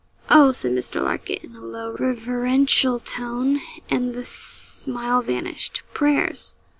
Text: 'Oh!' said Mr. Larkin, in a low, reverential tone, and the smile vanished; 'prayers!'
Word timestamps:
'Oh!' 0.31 0.51
said 0.51 0.71
Mr. 0.71 0.99
Larkin, 0.99 1.37
in 1.43 1.55
a 1.55 1.59
low, 1.63 1.91
reverential 1.91 2.97
tone, 2.99 3.61
and 3.87 4.15
the 4.15 4.25
smile 4.25 5.21
vanished; 5.21 5.83
'prayers!' 5.93 6.55